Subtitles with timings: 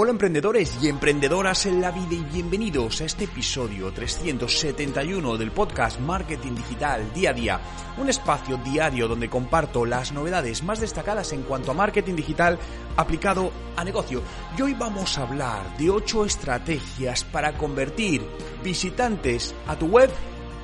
[0.00, 5.98] Hola emprendedores y emprendedoras en la vida y bienvenidos a este episodio 371 del podcast
[5.98, 7.60] Marketing Digital Día a Día,
[7.96, 12.60] un espacio diario donde comparto las novedades más destacadas en cuanto a marketing digital
[12.96, 14.22] aplicado a negocio.
[14.56, 18.24] Y hoy vamos a hablar de 8 estrategias para convertir
[18.62, 20.10] visitantes a tu web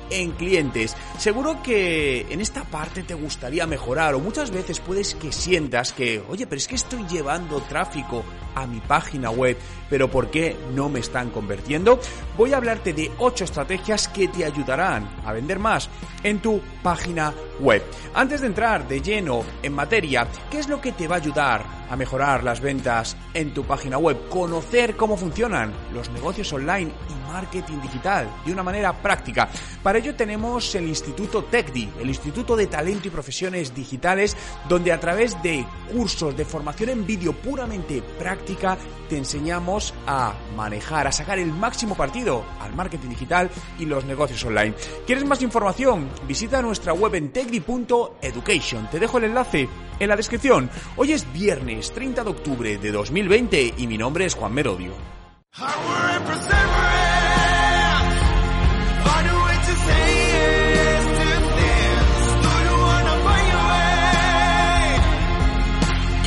[0.09, 0.95] en clientes.
[1.17, 6.23] Seguro que en esta parte te gustaría mejorar o muchas veces puedes que sientas que,
[6.29, 8.23] oye, pero es que estoy llevando tráfico
[8.55, 9.57] a mi página web,
[9.89, 11.99] pero ¿por qué no me están convirtiendo?
[12.37, 15.89] Voy a hablarte de 8 estrategias que te ayudarán a vender más
[16.23, 17.83] en tu página web.
[18.13, 21.65] Antes de entrar de lleno en materia, ¿qué es lo que te va a ayudar
[21.89, 24.29] a mejorar las ventas en tu página web?
[24.29, 26.91] Conocer cómo funcionan los negocios online
[27.35, 29.49] marketing digital de una manera práctica.
[29.83, 34.37] Para ello tenemos el Instituto TECDI, el Instituto de Talento y Profesiones Digitales,
[34.69, 38.77] donde a través de cursos de formación en vídeo puramente práctica
[39.09, 44.43] te enseñamos a manejar, a sacar el máximo partido al marketing digital y los negocios
[44.45, 44.73] online.
[45.05, 46.09] ¿Quieres más información?
[46.25, 48.89] Visita nuestra web en tecdi.education.
[48.89, 49.67] Te dejo el enlace
[49.99, 50.69] en la descripción.
[50.95, 54.93] Hoy es viernes 30 de octubre de 2020 y mi nombre es Juan Merodio.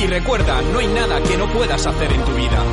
[0.01, 2.63] Y recuerda, no hay nada que no puedas hacer en tu vida.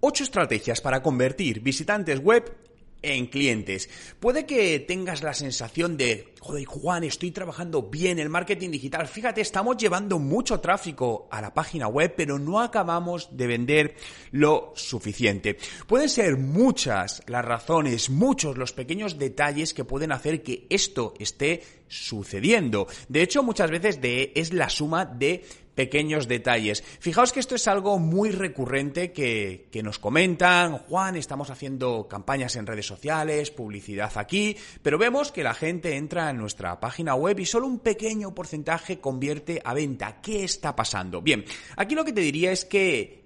[0.00, 2.67] 8 estrategias para convertir visitantes web
[3.02, 3.88] en clientes.
[4.20, 9.06] Puede que tengas la sensación de, joder, Juan, estoy trabajando bien el marketing digital.
[9.06, 13.96] Fíjate, estamos llevando mucho tráfico a la página web, pero no acabamos de vender
[14.32, 15.58] lo suficiente.
[15.86, 21.62] Pueden ser muchas las razones, muchos los pequeños detalles que pueden hacer que esto esté
[21.88, 22.86] sucediendo.
[23.08, 25.44] De hecho, muchas veces de, es la suma de
[25.78, 26.82] pequeños detalles.
[26.98, 32.66] Fijaos que esto es algo muy recurrente que, nos comentan, Juan, estamos haciendo campañas en
[32.66, 37.46] redes sociales, publicidad aquí, pero vemos que la gente entra en nuestra página web y
[37.46, 40.20] solo un pequeño porcentaje convierte a venta.
[40.20, 41.22] ¿Qué está pasando?
[41.22, 41.44] Bien,
[41.76, 43.22] aquí lo que te diría es que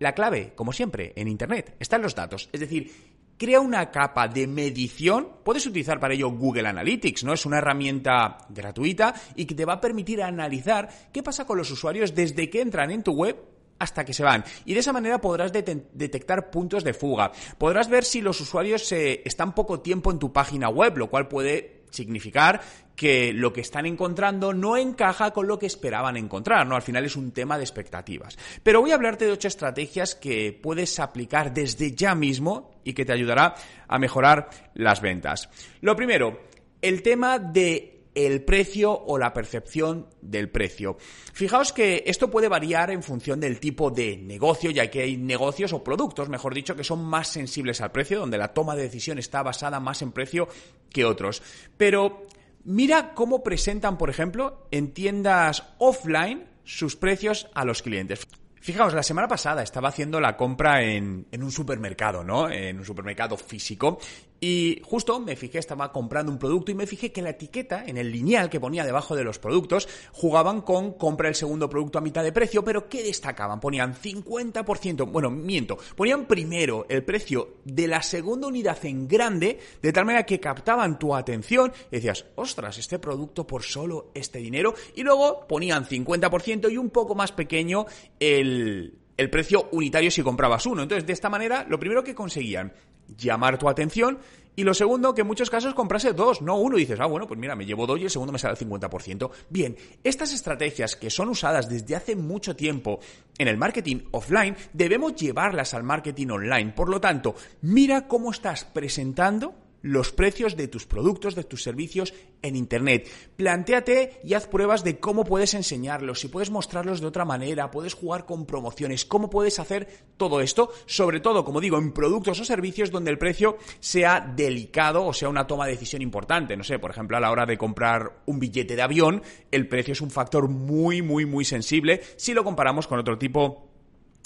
[0.00, 2.48] la clave, como siempre, en Internet, está en los datos.
[2.52, 5.28] Es decir, crea una capa de medición.
[5.44, 7.32] Puedes utilizar para ello Google Analytics, ¿no?
[7.32, 11.70] Es una herramienta gratuita y que te va a permitir analizar qué pasa con los
[11.70, 13.36] usuarios desde que entran en tu web
[13.78, 14.44] hasta que se van.
[14.64, 17.32] Y de esa manera podrás detectar puntos de fuga.
[17.58, 21.28] Podrás ver si los usuarios eh, están poco tiempo en tu página web, lo cual
[21.28, 22.60] puede significar
[22.94, 26.74] que lo que están encontrando no encaja con lo que esperaban encontrar, ¿no?
[26.74, 28.38] Al final es un tema de expectativas.
[28.62, 33.04] Pero voy a hablarte de ocho estrategias que puedes aplicar desde ya mismo y que
[33.04, 33.54] te ayudará
[33.86, 35.50] a mejorar las ventas.
[35.82, 36.40] Lo primero,
[36.80, 40.96] el tema de el precio o la percepción del precio.
[41.34, 45.74] Fijaos que esto puede variar en función del tipo de negocio, ya que hay negocios
[45.74, 49.18] o productos, mejor dicho, que son más sensibles al precio, donde la toma de decisión
[49.18, 50.48] está basada más en precio
[50.90, 51.42] que otros.
[51.76, 52.26] Pero
[52.64, 58.26] mira cómo presentan, por ejemplo, en tiendas offline sus precios a los clientes.
[58.66, 62.50] Fijaos, la semana pasada estaba haciendo la compra en, en, un supermercado, ¿no?
[62.50, 64.00] En un supermercado físico.
[64.40, 67.96] Y justo me fijé, estaba comprando un producto y me fijé que la etiqueta, en
[67.96, 72.02] el lineal que ponía debajo de los productos, jugaban con compra el segundo producto a
[72.02, 73.60] mitad de precio, pero ¿qué destacaban?
[73.60, 79.92] Ponían 50%, bueno, miento, ponían primero el precio de la segunda unidad en grande, de
[79.92, 84.74] tal manera que captaban tu atención y decías, ostras, este producto por solo este dinero,
[84.94, 87.86] y luego ponían 50% y un poco más pequeño
[88.20, 90.82] el el, precio unitario si comprabas uno.
[90.82, 92.72] Entonces, de esta manera, lo primero que conseguían,
[93.16, 94.18] llamar tu atención
[94.56, 97.26] y lo segundo, que en muchos casos comprase dos, no uno, y dices, ah, bueno,
[97.26, 99.30] pues mira, me llevo dos y el segundo me sale al 50%.
[99.50, 102.98] Bien, estas estrategias que son usadas desde hace mucho tiempo
[103.36, 106.72] en el marketing offline, debemos llevarlas al marketing online.
[106.72, 112.14] Por lo tanto, mira cómo estás presentando los precios de tus productos, de tus servicios
[112.42, 113.08] en Internet.
[113.36, 117.94] Plantéate y haz pruebas de cómo puedes enseñarlos, si puedes mostrarlos de otra manera, puedes
[117.94, 122.44] jugar con promociones, cómo puedes hacer todo esto, sobre todo, como digo, en productos o
[122.44, 126.56] servicios donde el precio sea delicado o sea una toma de decisión importante.
[126.56, 129.92] No sé, por ejemplo, a la hora de comprar un billete de avión, el precio
[129.92, 133.68] es un factor muy, muy, muy sensible si lo comparamos con otro tipo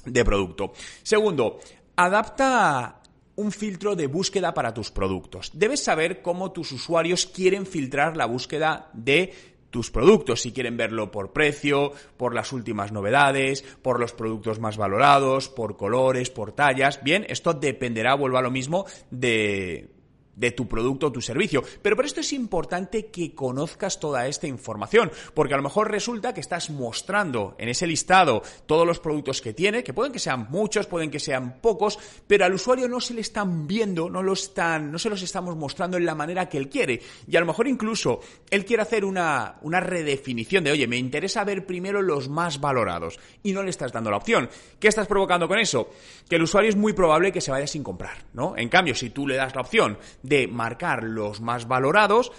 [0.04, 0.72] de producto.
[1.02, 1.58] Segundo,
[1.96, 2.99] adapta
[3.40, 5.50] un filtro de búsqueda para tus productos.
[5.54, 9.32] Debes saber cómo tus usuarios quieren filtrar la búsqueda de
[9.70, 14.76] tus productos, si quieren verlo por precio, por las últimas novedades, por los productos más
[14.76, 17.02] valorados, por colores, por tallas.
[17.02, 19.88] Bien, esto dependerá, vuelvo a lo mismo, de,
[20.34, 21.62] de tu producto o tu servicio.
[21.82, 26.32] Pero por esto es importante que conozcas toda esta información, porque a lo mejor resulta
[26.32, 30.46] que estás mostrando en ese listado todos los productos que tiene, que pueden que sean
[30.50, 34.90] muchos, pueden que sean pocos, pero al usuario no se le están viendo, no están,
[34.90, 37.00] no se los estamos mostrando en la manera que él quiere.
[37.26, 41.44] Y a lo mejor incluso él quiere hacer una, una redefinición de, oye, me interesa
[41.44, 44.48] ver primero los más valorados y no le estás dando la opción.
[44.78, 45.90] ¿Qué estás provocando con eso?
[46.28, 48.56] Que el usuario es muy probable que se vaya sin comprar, ¿no?
[48.56, 49.98] En cambio, si tú le das la opción
[50.30, 52.30] de marcar los más valorados,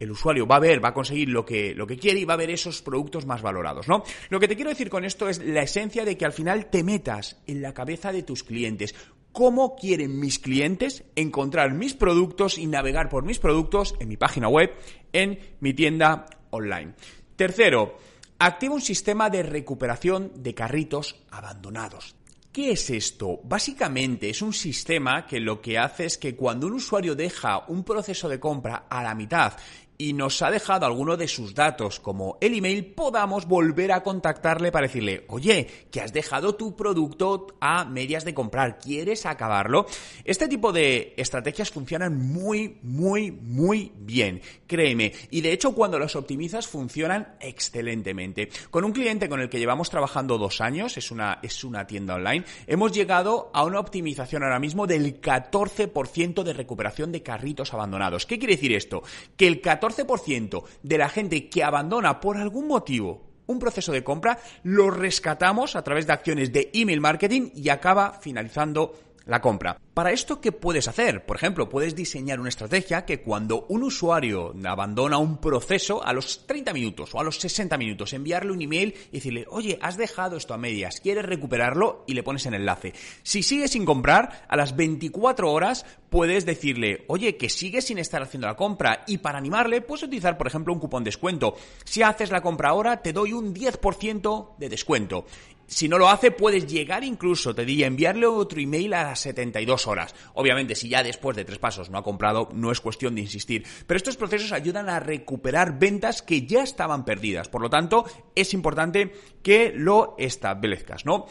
[0.00, 2.34] el usuario va a ver, va a conseguir lo que, lo que quiere y va
[2.34, 4.02] a ver esos productos más valorados, ¿no?
[4.30, 6.82] Lo que te quiero decir con esto es la esencia de que al final te
[6.82, 8.96] metas en la cabeza de tus clientes.
[9.30, 14.48] ¿Cómo quieren mis clientes encontrar mis productos y navegar por mis productos en mi página
[14.48, 14.72] web,
[15.12, 16.94] en mi tienda online?
[17.36, 17.96] Tercero,
[18.40, 22.16] activa un sistema de recuperación de carritos abandonados.
[22.56, 23.38] ¿Qué es esto?
[23.44, 27.84] Básicamente es un sistema que lo que hace es que cuando un usuario deja un
[27.84, 29.52] proceso de compra a la mitad
[29.98, 34.72] y nos ha dejado alguno de sus datos, como el email, podamos volver a contactarle
[34.72, 39.86] para decirle, oye, que has dejado tu producto a medias de comprar, ¿quieres acabarlo?
[40.24, 45.12] Este tipo de estrategias funcionan muy, muy, muy bien, créeme.
[45.30, 48.48] Y de hecho, cuando las optimizas, funcionan excelentemente.
[48.70, 52.14] Con un cliente con el que llevamos trabajando dos años, es una, es una tienda
[52.14, 58.26] online, hemos llegado a una optimización ahora mismo del 14% de recuperación de carritos abandonados.
[58.26, 59.02] ¿Qué quiere decir esto?
[59.36, 64.02] Que el 14 14% de la gente que abandona por algún motivo un proceso de
[64.02, 68.94] compra, lo rescatamos a través de acciones de email marketing y acaba finalizando
[69.26, 69.78] la compra.
[69.92, 71.26] Para esto, ¿qué puedes hacer?
[71.26, 76.46] Por ejemplo, puedes diseñar una estrategia que cuando un usuario abandona un proceso, a los
[76.46, 80.36] 30 minutos o a los 60 minutos, enviarle un email y decirle, oye, has dejado
[80.36, 82.04] esto a medias, ¿quieres recuperarlo?
[82.06, 82.92] Y le pones el enlace.
[83.22, 88.22] Si sigue sin comprar, a las 24 horas puedes decirle, oye, que sigue sin estar
[88.22, 91.56] haciendo la compra y para animarle puedes utilizar, por ejemplo, un cupón descuento.
[91.84, 95.26] Si haces la compra ahora, te doy un 10% de descuento.
[95.66, 99.86] Si no lo hace, puedes llegar incluso, te diría, enviarle otro email a las 72
[99.86, 100.14] horas.
[100.34, 103.64] Obviamente, si ya después de tres pasos no ha comprado, no es cuestión de insistir.
[103.86, 107.48] Pero estos procesos ayudan a recuperar ventas que ya estaban perdidas.
[107.48, 111.26] Por lo tanto, es importante que lo establezcas, ¿no?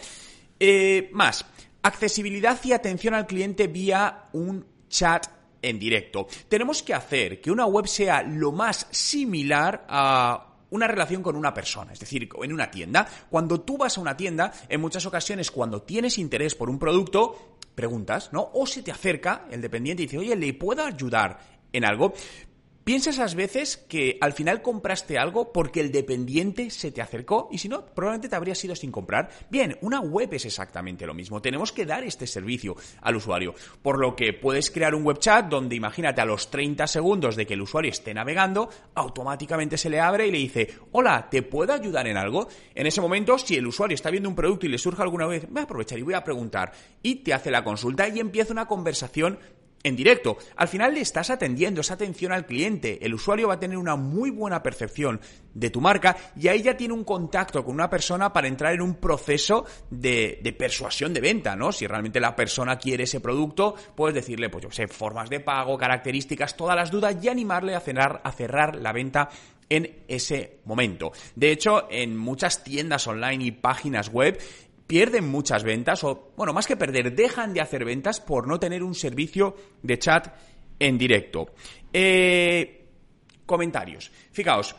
[0.60, 1.46] Eh, más,
[1.82, 5.28] accesibilidad y atención al cliente vía un chat
[5.62, 6.28] en directo.
[6.48, 11.54] Tenemos que hacer que una web sea lo más similar a una relación con una
[11.54, 13.08] persona, es decir, en una tienda.
[13.30, 17.58] Cuando tú vas a una tienda, en muchas ocasiones, cuando tienes interés por un producto,
[17.76, 18.50] preguntas, ¿no?
[18.54, 21.40] O se te acerca el dependiente y dice, oye, ¿le puedo ayudar
[21.72, 22.14] en algo?
[22.86, 27.58] Piensa esas veces que al final compraste algo porque el dependiente se te acercó y
[27.58, 29.32] si no, probablemente te habrías ido sin comprar.
[29.50, 31.42] Bien, una web es exactamente lo mismo.
[31.42, 33.56] Tenemos que dar este servicio al usuario.
[33.82, 37.48] Por lo que puedes crear un web chat donde imagínate a los 30 segundos de
[37.48, 41.74] que el usuario esté navegando, automáticamente se le abre y le dice, hola, ¿te puedo
[41.74, 42.50] ayudar en algo?
[42.76, 45.50] En ese momento, si el usuario está viendo un producto y le surge alguna vez,
[45.50, 46.72] voy a aprovechar y voy a preguntar
[47.02, 49.40] y te hace la consulta y empieza una conversación
[49.84, 50.38] en directo.
[50.56, 53.06] Al final le estás atendiendo esa atención al cliente.
[53.06, 55.22] El usuario va a tener una muy buena percepción
[55.54, 58.82] de tu marca y ahí ya tiene un contacto con una persona para entrar en
[58.82, 61.72] un proceso de, persuasión de venta, ¿no?
[61.72, 65.78] Si realmente la persona quiere ese producto, puedes decirle, pues yo sé, formas de pago,
[65.78, 69.30] características, todas las dudas y animarle a cerrar, a cerrar la venta
[69.70, 71.12] en ese momento.
[71.36, 74.40] De hecho, en muchas tiendas online y páginas web
[74.88, 78.84] pierden muchas ventas o, bueno, más que perder, dejan de hacer ventas por no tener
[78.84, 80.28] un servicio de chat
[80.80, 81.54] en directo.
[81.92, 82.86] Eh,
[83.46, 84.12] comentarios.
[84.32, 84.76] Fijaos,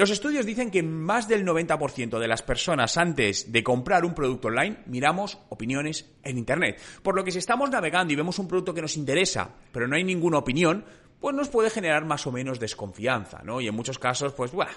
[0.00, 4.48] los estudios dicen que más del 90% de las personas antes de comprar un producto
[4.48, 6.80] online miramos opiniones en Internet.
[7.02, 9.96] Por lo que si estamos navegando y vemos un producto que nos interesa, pero no
[9.96, 10.86] hay ninguna opinión,
[11.20, 13.60] pues nos puede generar más o menos desconfianza, ¿no?
[13.60, 14.70] Y en muchos casos, pues, ¡buah!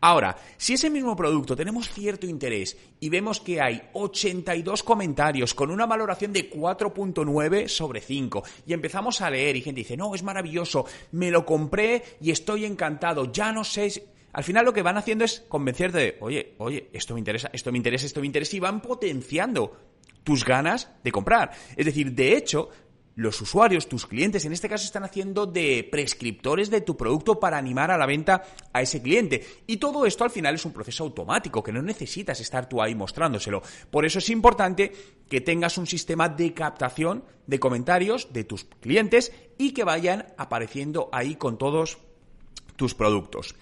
[0.00, 5.70] Ahora, si ese mismo producto tenemos cierto interés y vemos que hay 82 comentarios con
[5.70, 10.24] una valoración de 4.9 sobre 5 y empezamos a leer y gente dice, no, es
[10.24, 14.08] maravilloso, me lo compré y estoy encantado, ya no sé...
[14.32, 17.70] Al final lo que van haciendo es convencerte de, oye, oye, esto me interesa, esto
[17.70, 19.76] me interesa, esto me interesa y van potenciando
[20.24, 21.52] tus ganas de comprar.
[21.76, 22.70] Es decir, de hecho,
[23.14, 27.58] los usuarios, tus clientes, en este caso están haciendo de prescriptores de tu producto para
[27.58, 29.46] animar a la venta a ese cliente.
[29.66, 32.94] Y todo esto al final es un proceso automático, que no necesitas estar tú ahí
[32.94, 33.62] mostrándoselo.
[33.90, 34.92] Por eso es importante
[35.28, 41.08] que tengas un sistema de captación de comentarios de tus clientes y que vayan apareciendo
[41.12, 41.98] ahí con todos
[42.76, 43.54] tus productos.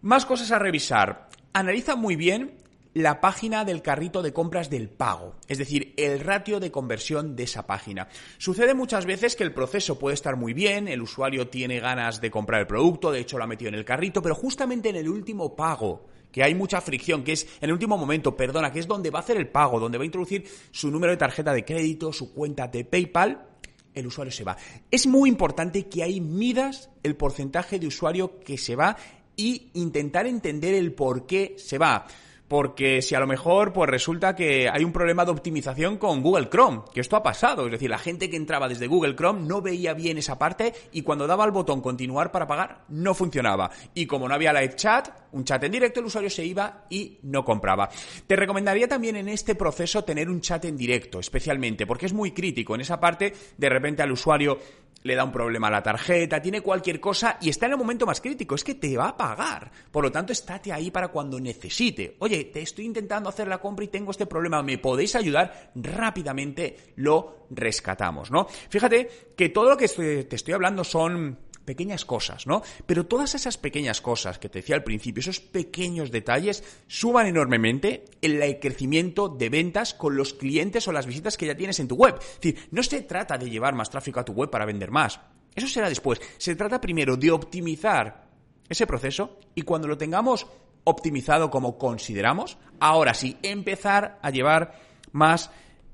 [0.00, 1.28] Más cosas a revisar.
[1.52, 2.61] Analiza muy bien
[2.94, 7.44] la página del carrito de compras del pago, es decir, el ratio de conversión de
[7.44, 8.08] esa página.
[8.38, 12.30] Sucede muchas veces que el proceso puede estar muy bien, el usuario tiene ganas de
[12.30, 15.08] comprar el producto, de hecho lo ha metido en el carrito, pero justamente en el
[15.08, 18.86] último pago, que hay mucha fricción, que es en el último momento, perdona, que es
[18.86, 21.64] donde va a hacer el pago, donde va a introducir su número de tarjeta de
[21.64, 23.48] crédito, su cuenta de PayPal,
[23.94, 24.56] el usuario se va.
[24.90, 28.96] Es muy importante que ahí midas el porcentaje de usuario que se va
[29.36, 32.06] y intentar entender el por qué se va
[32.52, 36.50] porque si a lo mejor pues resulta que hay un problema de optimización con Google
[36.50, 39.62] Chrome, que esto ha pasado, es decir, la gente que entraba desde Google Chrome no
[39.62, 43.70] veía bien esa parte y cuando daba el botón continuar para pagar no funcionaba.
[43.94, 47.20] Y como no había live chat, un chat en directo, el usuario se iba y
[47.22, 47.88] no compraba.
[48.26, 52.32] Te recomendaría también en este proceso tener un chat en directo, especialmente, porque es muy
[52.32, 52.74] crítico.
[52.74, 54.58] En esa parte, de repente al usuario
[55.02, 58.06] le da un problema a la tarjeta, tiene cualquier cosa y está en el momento
[58.06, 59.70] más crítico, es que te va a pagar.
[59.90, 62.16] Por lo tanto, estate ahí para cuando necesite.
[62.20, 65.72] Oye, te estoy intentando hacer la compra y tengo este problema, ¿me podéis ayudar?
[65.74, 68.46] Rápidamente lo rescatamos, ¿no?
[68.46, 72.62] Fíjate que todo lo que te estoy hablando son pequeñas cosas, ¿no?
[72.86, 78.04] Pero todas esas pequeñas cosas que te decía al principio, esos pequeños detalles, suban enormemente
[78.20, 81.96] el crecimiento de ventas con los clientes o las visitas que ya tienes en tu
[81.96, 82.16] web.
[82.18, 85.20] Es decir, no se trata de llevar más tráfico a tu web para vender más.
[85.54, 86.20] Eso será después.
[86.38, 88.28] Se trata primero de optimizar
[88.68, 90.46] ese proceso y cuando lo tengamos
[90.84, 94.80] optimizado como consideramos, ahora sí, empezar a llevar
[95.12, 95.50] más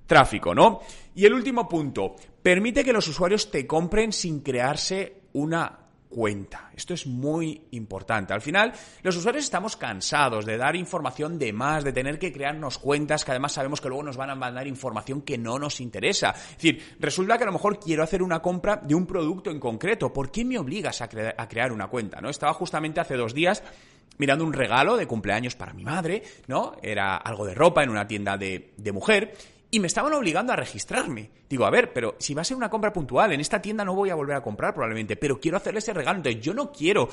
[0.06, 0.80] tráfico, ¿no?
[1.18, 5.76] Y el último punto, permite que los usuarios te compren sin crearse una
[6.08, 6.70] cuenta.
[6.76, 8.32] Esto es muy importante.
[8.32, 8.72] Al final,
[9.02, 13.32] los usuarios estamos cansados de dar información de más, de tener que crearnos cuentas que
[13.32, 16.30] además sabemos que luego nos van a mandar información que no nos interesa.
[16.30, 19.58] Es decir, resulta que a lo mejor quiero hacer una compra de un producto en
[19.58, 20.12] concreto.
[20.12, 22.20] ¿Por qué me obligas a, crear una cuenta?
[22.20, 22.30] ¿no?
[22.30, 23.64] Estaba justamente hace dos días
[24.18, 26.76] mirando un regalo de cumpleaños para mi madre, ¿no?
[26.80, 29.34] Era algo de ropa en una tienda de, de mujer
[29.70, 31.30] y me estaban obligando a registrarme.
[31.48, 33.94] Digo, a ver, pero si va a ser una compra puntual, en esta tienda no
[33.94, 36.18] voy a volver a comprar probablemente, pero quiero hacerle ese regalo.
[36.18, 37.08] Entonces yo no quiero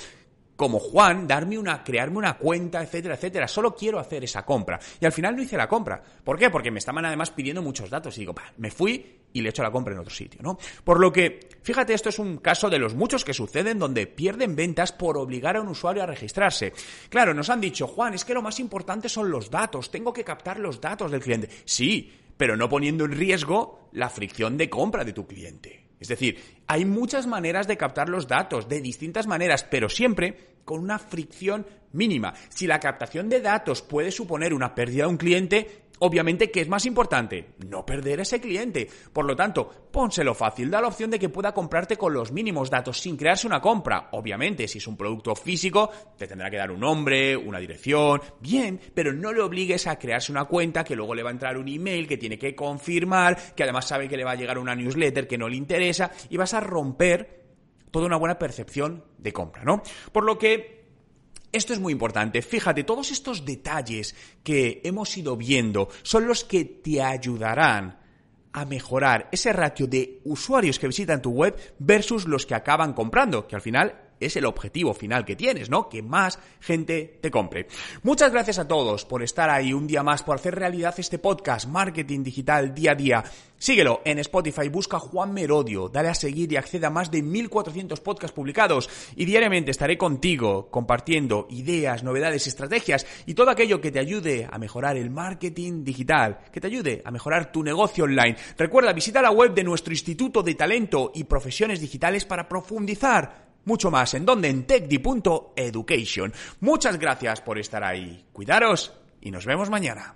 [0.55, 3.47] como Juan, darme una, crearme una cuenta, etcétera, etcétera.
[3.47, 4.79] Solo quiero hacer esa compra.
[4.99, 6.01] Y al final no hice la compra.
[6.23, 6.49] ¿Por qué?
[6.49, 8.15] Porque me estaban además pidiendo muchos datos.
[8.17, 10.57] Y digo, me fui y le he hecho la compra en otro sitio, ¿no?
[10.85, 14.55] Por lo que, fíjate, esto es un caso de los muchos que suceden donde pierden
[14.55, 16.71] ventas por obligar a un usuario a registrarse.
[17.09, 19.91] Claro, nos han dicho, Juan, es que lo más importante son los datos.
[19.91, 21.49] Tengo que captar los datos del cliente.
[21.65, 25.85] Sí, pero no poniendo en riesgo la fricción de compra de tu cliente.
[25.99, 30.79] Es decir, hay muchas maneras de captar los datos, de distintas maneras, pero siempre con
[30.79, 32.33] una fricción mínima.
[32.49, 36.67] Si la captación de datos puede suponer una pérdida de un cliente, Obviamente, ¿qué es
[36.67, 37.53] más importante?
[37.67, 38.89] No perder ese cliente.
[39.13, 42.69] Por lo tanto, pónselo fácil, da la opción de que pueda comprarte con los mínimos
[42.69, 44.09] datos sin crearse una compra.
[44.11, 48.79] Obviamente, si es un producto físico, te tendrá que dar un nombre, una dirección, bien,
[48.93, 51.67] pero no le obligues a crearse una cuenta que luego le va a entrar un
[51.67, 55.27] email que tiene que confirmar, que además sabe que le va a llegar una newsletter
[55.27, 57.45] que no le interesa y vas a romper
[57.91, 59.81] toda una buena percepción de compra, ¿no?
[60.11, 60.84] Por lo que
[61.55, 62.41] esto es muy importante.
[62.41, 67.99] Fíjate, todos estos detalles que hemos ido viendo son los que te ayudarán
[68.51, 73.47] a mejorar ese ratio de usuarios que visitan tu web versus los que acaban comprando,
[73.47, 75.89] que al final es el objetivo final que tienes, ¿no?
[75.89, 77.67] Que más gente te compre.
[78.03, 81.67] Muchas gracias a todos por estar ahí un día más, por hacer realidad este podcast,
[81.67, 83.23] Marketing Digital Día a Día.
[83.57, 88.01] Síguelo en Spotify, busca Juan Merodio, dale a seguir y acceda a más de 1400
[88.01, 93.99] podcasts publicados y diariamente estaré contigo compartiendo ideas, novedades, estrategias y todo aquello que te
[93.99, 98.35] ayude a mejorar el marketing digital, que te ayude a mejorar tu negocio online.
[98.57, 103.91] Recuerda, visita la web de nuestro Instituto de Talento y Profesiones Digitales para profundizar mucho
[103.91, 104.13] más.
[104.13, 106.33] ¿En donde En techdi.education.
[106.61, 108.25] Muchas gracias por estar ahí.
[108.31, 110.15] Cuidaros y nos vemos mañana.